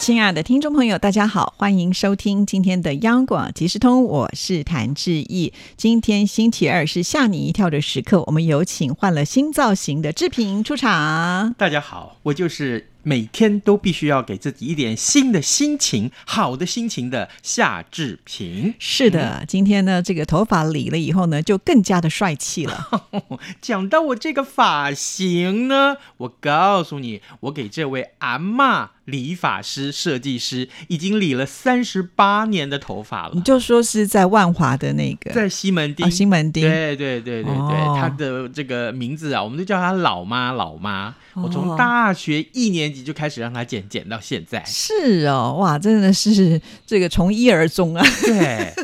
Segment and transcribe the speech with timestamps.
[0.00, 5.52] 亲爱的听众朋友，大家好，欢迎收听今天的央广即时通，我是谭志毅。
[5.76, 11.52] 今天星期二是吓你一跳的时刻，我们有请换了新造型的志平出场。
[11.58, 18.74] 大家好，我就是每天都必须要给自己一点新的心情、好的心情的夏志平。
[18.78, 22.88] 是的，今天呢，这个头发理了以后呢，就更加的帅气了。
[23.60, 33.32] 讲到我这个发型呢，我告诉你，我给这位阿嬷理发师、设计师已经理了三十八年的头发了。
[33.34, 41.14] 你就说是在万华的那个，在西门町，啊西门町对对对对对，哦他的这个名字啊，我们就叫他老妈老妈。
[41.34, 44.62] 我哦从大学一年级就开始让他剪，剪到现在。
[44.66, 48.04] 是哦，哇，真的是这个从一而终啊。
[48.22, 48.38] 对，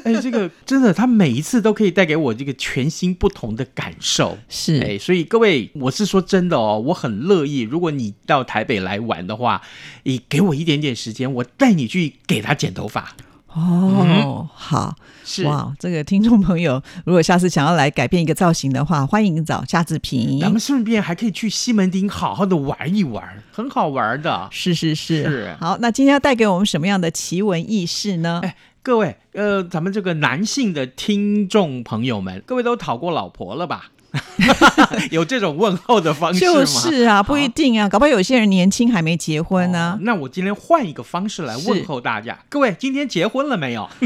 [0.04, 4.38] 哎， 这个真的，他每一次都可以带给我这个全新不同的感受。
[4.48, 9.60] 是，哎，所以各位，我是说真的哦，我很乐意，如果你到台北来玩的话，
[10.16, 13.14] 你给我一点点时间，我带你去给他剪头发。
[13.48, 14.96] 哦，好。
[15.28, 20.38] 是哇，这个听众朋友，如果下次想要来改变一个造型的话，欢迎找夏志平。
[20.40, 24.48] 咱们顺便还可以去西门町好好的玩一玩，很好玩的。
[24.50, 28.40] 是是是，是好，那今天要带给我们什么样的奇闻异事呢？
[28.42, 33.90] 哎，各位，呃，咱们这个男性的听众朋友们，各位都讨过老婆了吧？
[35.10, 36.52] 有这种问候的方式吗？
[36.52, 43.88] 就是啊，不一定啊，搞不好有些人年轻还没结婚呢、哦那我今天换一个方式来问候大家，各位今天结婚了没有？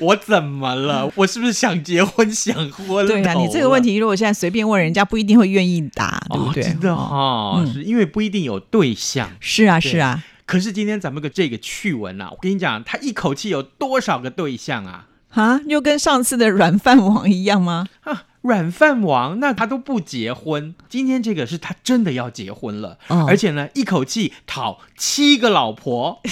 [0.00, 1.10] 我怎么了？
[1.14, 3.06] 我是不是想结婚想婚了？
[3.06, 6.62] 对啊，你这个问题如果现在随便问人家，不一定会愿意答，对哦不，对？
[6.62, 9.30] 真的哦哈、是因为不一定有对象。
[9.40, 15.06] 是啊，是啊，可是今天咱们个这个趣闻啊，我跟你讲，他一口气有多少个对象啊？
[15.38, 17.86] 啊，又跟上次的软饭王一样吗？
[18.02, 26.20] 啊，软饭王那他都不结婚，今天这个是他真的要结婚了，哦而且呢，一口气讨七个老婆。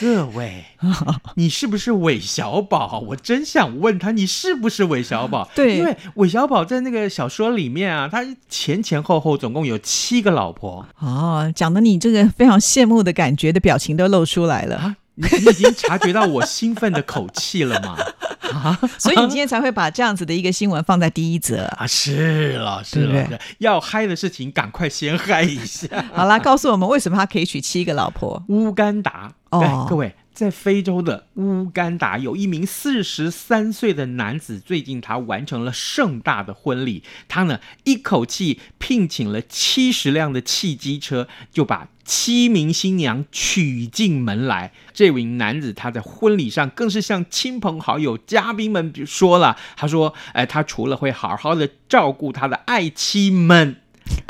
[0.00, 0.64] 各位，
[1.36, 2.98] 你是不是韦小宝？
[3.08, 5.48] 我真想问他，你是不是韦小宝？
[5.54, 14.96] 对因为韦小宝在那个小说里面啊，他前前后后总共有七个老婆哦，讲的你这个非常羡慕的感觉的表情都露出来了，啊。
[15.20, 17.96] 你 你已经察觉到我兴奋的口气了吗？
[18.52, 21.64] 啊所以你今天才会把这样子的一个新闻放在第一则。
[21.78, 25.86] 啊，是了，是了，要嗨的事情，赶快先嗨一下。
[26.12, 28.42] 好啦，告诉我们为什么他可以娶七个老婆？
[28.48, 41.88] 乌干达，哦对各位，在非洲的乌干达有一名四十三岁的男子，最近他完成了盛大的婚礼，他呢一口气聘请了七十辆的汽机车，就把。
[42.02, 53.76] 七名新娘娶进门来，这位男子他在婚礼上更是向亲朋好友、嘉宾们说了，他说：“哎，他除了会好好的照顾他的爱妻们，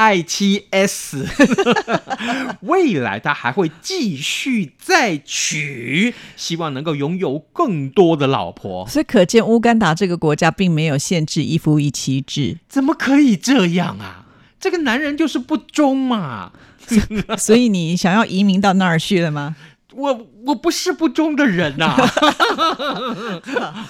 [0.01, 1.27] 爱妻 S，
[2.63, 8.87] 未来他还会继续再娶，希望能够拥有更多的老婆。
[8.89, 14.25] 所以可见乌干达这个国家并没有限制一夫一妻制，怎么可以这样啊？
[14.59, 16.53] 这个男人就是不忠嘛！
[17.37, 19.55] 所以你想要移民到那儿去了吗？
[19.93, 21.97] 我我不是不忠的人呐、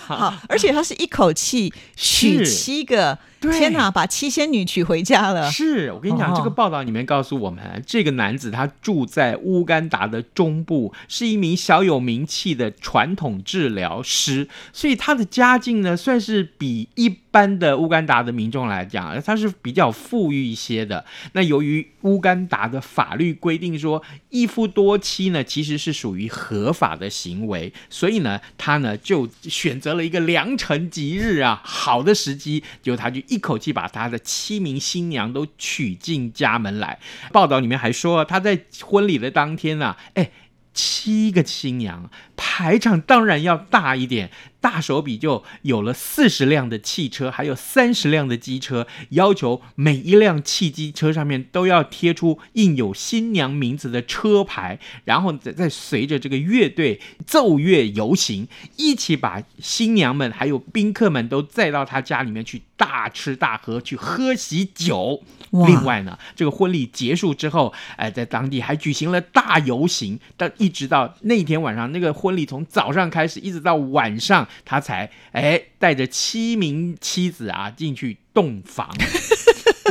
[0.06, 5.50] 好，而且他是一口气娶七个，对天哪，把七仙女娶回家了。
[5.50, 21.05] 是我跟你讲，哦这个报道里面告诉我们，这个男子他住在乌干达的中部，是一名小有名气的传统治疗师，所以他的家境呢，算是比一般的乌干达的民众来讲，他是比较富裕一些的。
[21.33, 36.98] 那由于乌干达的法律规定说，一夫多妻呢，其实是属于合法的行为，所以呢，他呢就选择了一个良辰吉日啊，好的时机，就他就一口气把他的七名新娘都娶进家门来。
[37.33, 40.31] 报道里面还说，他在婚礼的当天啊，哎。
[40.72, 58.47] 七个新娘，排场当然要大一点，大手笔就有了四十辆的汽车，还有三十辆的机车，要求每一辆汽机车上面都要贴出印有新娘名字的车牌，然后再再随着这个乐队奏乐游行，
[58.77, 65.22] 一起把新娘们还有宾客们都载到他家里面去大吃大喝，去喝喜酒。
[65.66, 78.88] 另外呢，这个婚礼结束之后，哎、在当地还举行了大游行，但一直到那天晚上，那个婚礼从早上开始，一直到晚上，他才哎带着七名妻子啊进去洞房。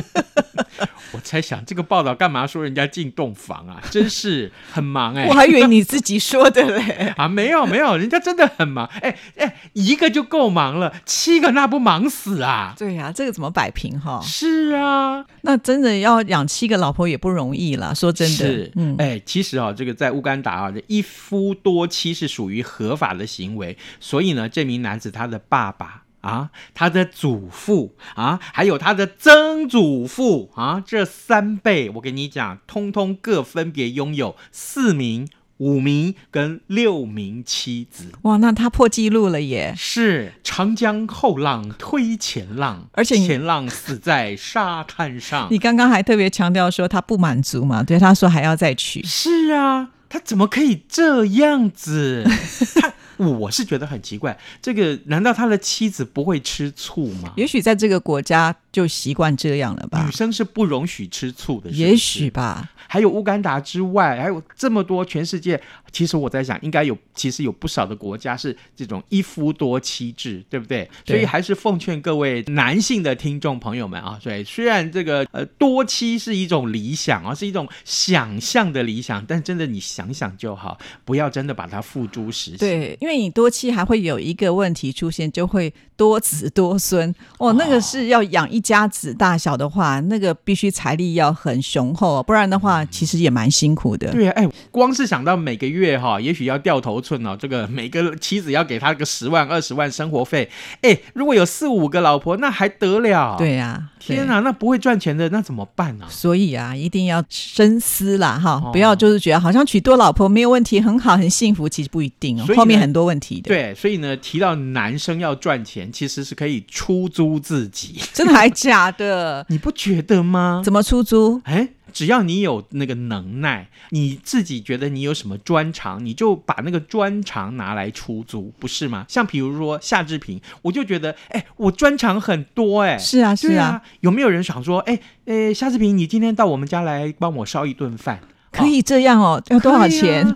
[1.12, 3.82] 我猜想这个报道干嘛说人家进洞房啊？
[3.90, 7.14] 真是很忙哎、 我还以为你自己说的嘞。
[7.18, 8.86] 啊，没有没有，人家真的很忙。
[9.02, 12.74] 哎哎，一个就够忙了，七个那不忙死啊？
[12.78, 14.22] 对呀、这个怎么摆平哈？
[14.24, 17.94] 是啊，那真的要养七个老婆也不容易啦。
[17.94, 26.04] 说真的是，，嗯，哎，其实啊，这个在乌干达啊，这一夫多妻是属于合法的行为，所以呢，这名男子他的爸爸。
[26.22, 35.28] 啊，他的祖父啊，还有他的曾祖父啊，这三辈，我跟你讲，通通各分别拥有四名、
[35.58, 38.12] 五名跟六名妻子。
[38.24, 39.74] 哇，那他破纪录了耶！
[39.78, 45.48] 是长江后浪推前浪，而且前浪死在沙滩上。
[45.52, 49.04] 你刚刚还特别强调说他不满足嘛，对他说还要再娶。
[49.04, 52.26] 是啊，他怎么可以这样子？
[52.82, 57.34] 他我是觉得很奇怪，这个难道他的妻子不会吃醋吗？
[57.36, 62.72] 也许在这个国家就习惯这样了吧女，生是不容许吃醋的，是是也许吧。
[62.88, 65.62] 还有乌干达之外，还有这么多全世界，
[65.92, 70.90] 其实我在想，应该有其实有不少的国家是这种一夫多妻制，对不对？
[71.06, 82.58] 对所以还是奉劝各位男性的听众朋友们啊，对，虽然这个呃多妻是一种理想啊，是一种想象的理想，但真的你想想就好，不要真的把它付诸实行。
[82.58, 87.52] 对，因为为你多期还会有一个问题出现，就会多子多孙哦。
[87.52, 94.10] 那个是要养一家子大小的话，那个必须财力要很雄厚，不然的话其实也蛮辛苦的。
[94.14, 100.50] 对啊，哎，光是想到每个月哈，也许要掉头寸哦，这个每个妻子要给他个十万、二十万生活费，
[100.82, 119.46] 哎，如果有四五个老婆，那还得了？，对呀、对天哪，那不会赚钱的，那怎么办呢、所以啊，一定要深思啦，哈，哦不要就是觉得好像娶多老婆没有问题，很好，很幸福，其实不一定哦后面很多问题的。，对，所以呢，提到男生要赚钱，其实是可以出租自己， 真的还假的？
[119.50, 120.62] 你不觉得吗？
[120.64, 121.42] 怎么出租？
[121.46, 129.06] 哎，只要你有那个能耐，你自己觉得你有什么专长，你就把那个专长拿来出租，不是吗？
[129.08, 138.20] 像比如说夏志平，我就觉得，哎，我专长很多，哎，是啊，是啊，啊，有没有人想说，哎，哎，夏志平，你今天到我们家来帮我烧一顿饭？
[138.52, 140.36] 可以这样哦，要多少钱？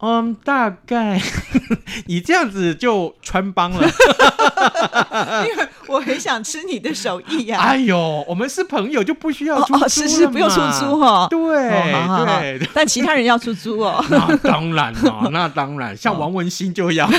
[0.00, 1.20] 嗯，大概
[2.06, 3.82] 你这样子就穿帮了。
[5.44, 14.04] 因为我很想吃你的手艺呀、哎呦，我们是朋友就不需要哦出租了哦，是是，不用出租哈、对、哦好好好对，但其他人要出租哦。
[14.08, 17.10] 那当然了，那当然，像王文新就要。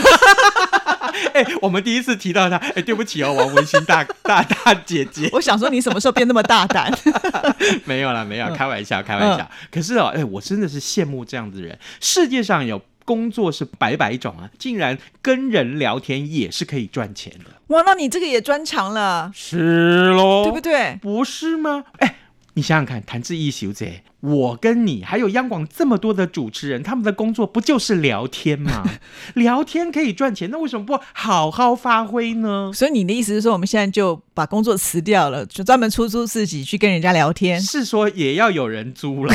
[1.33, 6.92] 哎、我们第一次提到他，哎、对不起哦，王文新大大大姐姐，我想说，你什么时候变那么大胆？
[7.86, 9.50] 没有啦，没有，嗯开玩笑，开玩笑。
[9.71, 11.77] 可是哦，哎、我真的是羡慕这样子的人。
[12.00, 20.62] 世界上有工作是百百种啊，竟然跟人聊天也是可以赚钱的，哇，那你这个也专长了，是喽，对不？
[20.62, 20.98] 对？
[21.01, 21.83] 不是吗？
[22.00, 22.16] 哎。
[22.55, 28.83] 你想想看，谭志毅小姐，我跟你还有央广这么多的主持人，他们的工作不就是聊天吗？
[29.35, 32.71] 聊天可以赚钱，那为什么不好好发挥呢？
[32.73, 37.61] 所以你的意思是说，我们现在就把工作辞掉了，就专门出租自己去跟人家聊天？
[37.61, 39.33] 是说也要有人租了，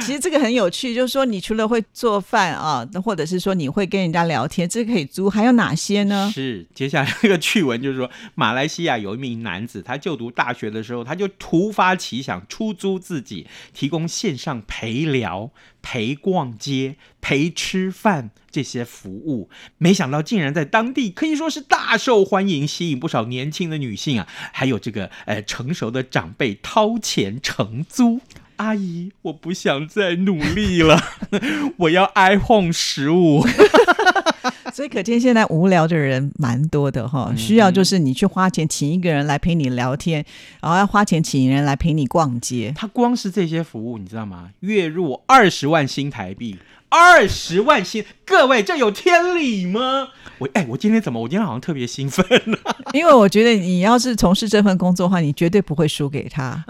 [0.00, 6.30] 其实这个很有趣，就是说，你除了会做饭啊，或者是说你会跟人家聊天，这可以租，还有哪些呢？
[6.34, 15.50] 是，接下来这个趣闻就是说，马来西亚有一名男子，他就读大学的时候，他就突发奇想出租自己，提供线上陪聊、
[15.82, 28.20] 陪逛街、陪吃饭这些服务，没想到竟然在当地可以说是大受欢迎，吸引不少年轻的女性啊，还有这个呃成熟的长辈掏钱承租。
[28.60, 31.00] 阿姨，我不想再努力了，
[31.78, 33.42] 我要 iPhone 十五。
[34.74, 40.24] 所以可见现在无聊的人蛮多的哈，需要就是你去花钱请一个人来陪你聊天，
[40.60, 42.72] 然后要花钱请人来陪你逛街。
[42.76, 44.50] 他光是这些服务，你知道吗？
[44.60, 46.58] 月入二十万新台币，
[46.90, 50.08] 二十万新，各位这有天理吗？
[50.38, 51.20] 我哎，我今天怎么？
[51.20, 52.56] 我今天好像特别兴奋呢、
[52.92, 56.64] 因为我觉得你要是从事这份工作的话，你绝对不会输给他。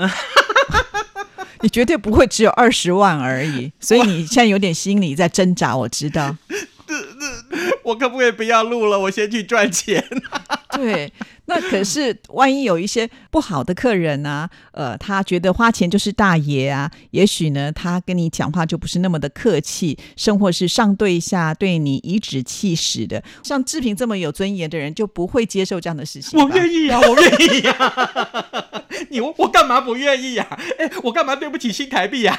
[1.62, 6.37] 你绝对不会只有二十万而已，所以你现在有点心理在挣扎，我知道。
[7.83, 8.99] 我可不可以不要录了？
[8.99, 10.05] 我先去赚钱。
[10.73, 11.12] 对，
[11.50, 23.21] 那可是万一有一些不好的客人啊，呃，他觉得花钱就是大爷啊，也许呢，他跟你讲话就不是那么的客气，甚或是上对下对你颐指气使的。
[23.42, 26.40] 像志平这么有尊严的人，就不会接受这样的事情。
[26.40, 28.85] 我愿意啊， 我愿意啊。
[29.11, 30.59] 你我我干嘛不愿意呀、啊？
[30.78, 32.38] 哎，我干嘛对不起新台币呀、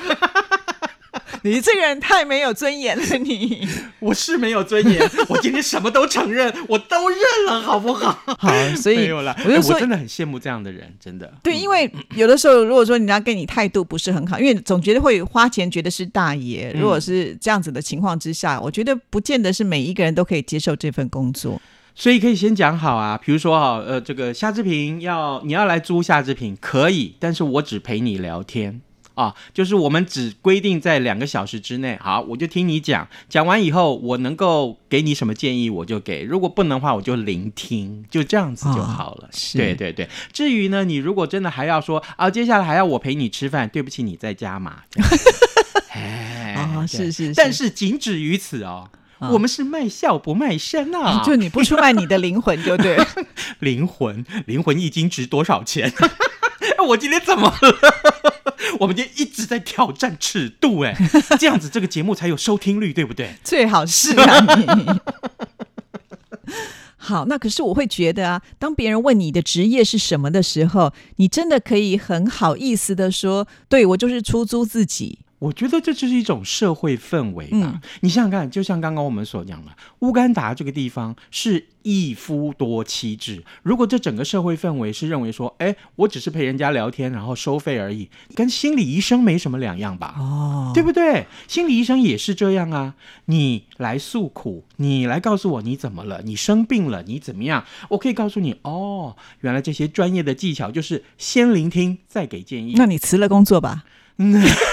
[1.49, 3.67] 你这个人太没有尊严了，你。
[3.99, 8.17] 我是没有尊严， 我今天什么都承认，我都认了，好不好？
[8.37, 9.35] 好，所以没有了。
[9.45, 11.31] 我就说真的很羡慕这样的人，真的。
[11.43, 16.71] 对，因为有的时候，如果说人家跟你态度不是很好，因为总觉得会花钱觉得是大爷。
[16.75, 21.61] 嗯如果是这样子的情况之下，我觉得不见得是每一个人都可以接受这份工作。
[21.93, 28.81] 所以可以先讲好啊，比如说哈，呃，这个夏志平要你要来租夏志平可以，但是我只陪你聊天。
[29.15, 39.29] 啊，就是我们只规定在两个小时之内，好，我就听你讲，讲完以后我能够给你什么建议我就给，如果不能的话我就聆听，就这样子就好了。
[39.31, 40.07] 是对对对。
[40.31, 44.83] 至于呢，你如果真的还要说啊，接下来还要我陪你吃饭，对不起，你在家嘛。
[45.93, 48.89] 哎哦是是是但是仅止于此哦。
[49.19, 51.21] 啊我们是卖笑不卖身啊！
[51.23, 53.07] 就你不出卖你的灵魂，就对了。
[53.59, 55.93] 灵魂，灵魂一斤值多少钱？
[56.87, 58.30] 我今天怎么了？
[58.79, 60.95] 我们今天一直在挑战尺度，哎，
[61.39, 63.35] 这样子这个节目才有收听率，对不对？
[63.43, 64.65] 最好是啊你。
[66.97, 75.19] 好，那可是我会觉得啊，当别人问你的职业是什么的时候，你真的可以很好意思的说，对我就是出租自己。
[75.41, 77.57] 我觉得这就是一种社会氛围吧。
[77.73, 83.43] 嗯你想想看，就像刚刚我们所讲的，乌干达这个地方是一夫多妻制。
[83.63, 90.15] 如果这整个社会氛围是认为说，哎，我只是陪人家聊天，然后收费而已，跟心理医生没什么两样吧？
[90.19, 91.25] 哦，对不对？
[91.47, 92.93] 心理医生也是这样啊，
[93.25, 97.65] 你来诉苦，你来告诉我你怎么了，你生病了，你怎么样？
[97.89, 102.73] 我可以告诉你，哦，原来这些专业的技巧就是先聆听，再给建议。
[102.75, 103.85] 那你辞了工作吧。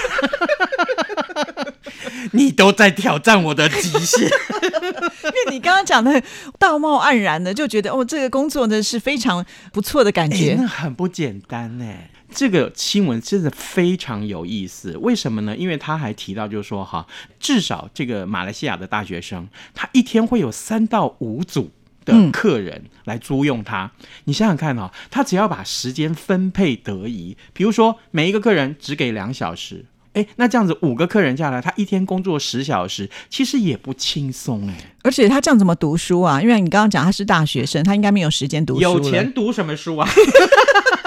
[2.33, 4.29] 你都在挑战我的极限。
[4.29, 6.21] 因为你刚刚讲的
[6.57, 10.55] 道貌岸然的，就觉得哦，这个工作呢是非常不错的感哎觉。
[10.57, 11.85] 那很不简单呢。
[12.31, 15.57] 这个新闻真的非常有意思，为什么呢？
[15.57, 17.07] 因为他还提到，就是说哈，
[17.39, 21.71] 至少这个马来西亚的大学生，他一天会有三到五组
[22.05, 23.91] 的嗯客人来租用他。
[24.25, 29.85] 你想想看哦，他只要把时间分配得宜，比如说每一个客人只给两小时。
[30.13, 34.75] 哎，那这样子五个客人下来，他一天工作十小时，其实也不轻松哎。
[35.03, 36.41] 而且他这样怎么读书啊？
[36.41, 40.09] 因为你刚刚讲他是大学生，他应该没有时间读书有钱读什么书啊？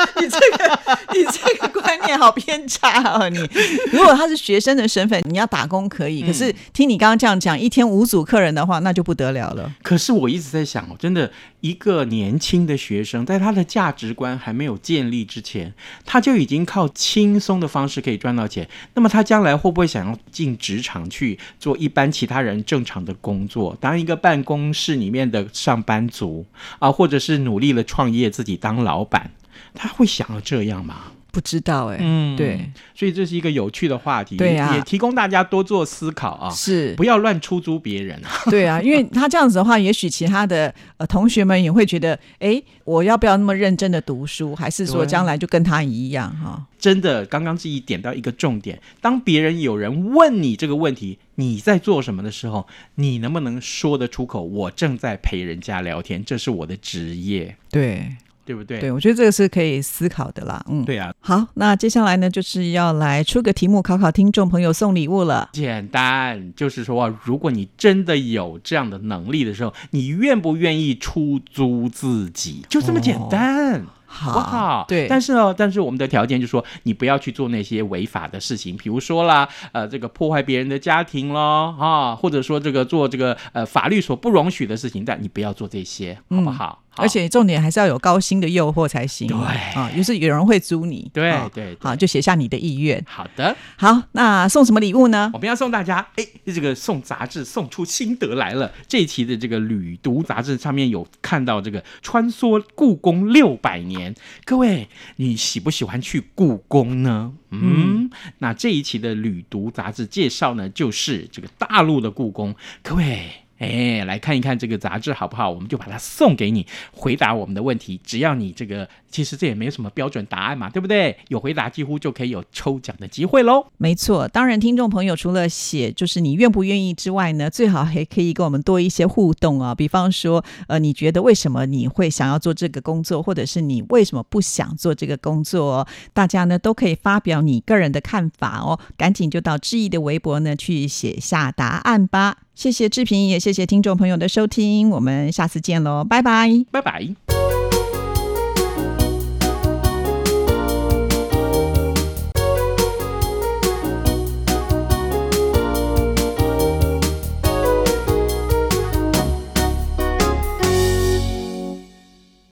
[0.21, 0.78] 你这个
[1.12, 3.28] 你这个观念好偏差哦！
[3.28, 3.38] 你
[3.92, 9.73] 如果他是学生的身份，你要打工可以，可是听你刚刚这样讲，一天五组客人的话，那就不得了了。
[9.82, 11.30] 可是我一直在想哦，真的，
[11.61, 15.73] 一个年轻的学生，在他的价值观还没有建立之前，
[16.04, 18.68] 他就已经靠轻松的方式可以赚到钱。
[18.94, 26.44] 那么他将来会不会想要进职场去做一般其他人正常的工作，当一个办公室里面的上班族
[26.78, 29.30] 啊，或者是努力了创业，自己当老板？
[29.75, 31.12] 他会想要这样吗？
[31.32, 38.28] 不知道哎、嗯对，所以这是一个有趣的话题，对呀也提供大家多做思考啊，是不要乱出租别人啊。
[38.52, 46.66] 对啊，因为他这样子的话，也许其他的呃同学们也会觉得，哎，我要不要那么认真的读书，还是说将来就跟他一样哈？
[46.78, 52.66] 真的，刚刚自己点到一个重点：当别人有人问你这个问题，你在做什么的时候，
[52.97, 54.42] 你能不能说得出口？
[54.42, 58.80] 我正在陪人家聊天，这是我的职业，对对不对？
[58.80, 60.64] 对，我觉得这个是可以思考的啦。
[60.68, 65.49] 嗯，对啊，好，那接下来呢，就是要来出个题目考考听众朋友送礼物了。
[65.52, 72.64] 简单，就是说啊，如果你真的有这样的能力的时候，你愿不愿意出租自己？
[72.68, 73.84] 就这么简单。
[74.14, 74.84] 好不好？
[74.87, 86.82] 对，但是呢，但是我们的条件就是说，你不要去做那些违法的事情，比如说啦，呃，这个破坏别人的家庭咯，啊，或者说这个做这个呃法律所不容许的事情，但你不要做这些，好不好？
[86.94, 89.26] 好而且重点还是要有高薪的诱惑才行。
[89.26, 89.38] 对
[89.75, 91.11] 啊，就是有人会租你。
[91.14, 93.02] 对对好，就写下你的意愿。
[93.08, 95.30] 好的，好，那送什么礼物呢？
[95.32, 98.70] 我们要送大家，哎，这个送杂志送出心得来了。
[98.87, 107.32] 这一期的这个旅读杂志上面有看到这个穿梭故宫六百年，各位你喜不喜欢去故宫呢？
[107.50, 113.41] 嗯，那这一期的旅读杂志介绍呢，就是这个大陆的故宫，各位。
[113.62, 115.49] 哎，来看一看这个杂志好不好？
[115.49, 118.00] 我们就把它送给你，回答我们的问题。
[118.02, 121.16] 只要你这个，其实这也没有什么标准答案嘛，对不对？
[121.28, 123.64] 有回答几乎就可以有抽奖的机会喽。
[123.76, 129.73] 没错，当然，听众朋友除了写就是你愿不愿意之外呢，最好还可以跟我们多一些互动啊。
[129.73, 138.81] 比方说，呃，你觉得为什么你会想要做这个工作，或者是你为什么不想做这个工作、大家呢都可以发表你个人的看法哦。
[138.97, 142.38] 赶紧就到志毅的微博呢去写下答案吧。
[142.54, 146.49] 谢谢志平，也谢谢听众朋友的收听，我们下次见喽，拜拜。
[146.71, 147.62] 拜拜。